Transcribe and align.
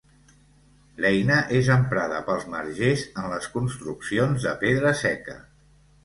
L'eina 1.03 1.35
és 1.57 1.67
emprada 1.73 2.21
pels 2.29 2.47
margers 2.53 3.03
en 3.23 3.27
les 3.33 3.49
construccions 3.57 4.47
de 4.47 4.55
pedra 4.65 4.95
seca. 5.03 5.37